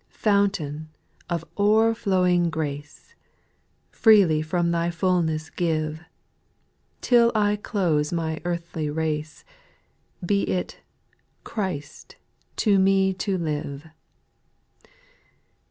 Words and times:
3. 0.09 0.15
Fountain 0.17 0.89
of 1.29 1.45
o'er 1.59 1.93
flowing 1.93 2.49
grace, 2.49 3.13
Freely 3.91 4.41
from 4.41 4.71
Thy 4.71 4.89
fullness 4.89 5.51
give; 5.51 6.01
Till 7.01 7.31
I 7.35 7.55
close 7.55 8.11
my 8.11 8.41
earthly 8.43 8.89
race. 8.89 9.45
Be 10.25 10.41
it" 10.49 10.79
Christ, 11.43 12.15
to 12.55 12.79
me 12.79 13.13
to 13.21 13.37
live." 13.37 13.89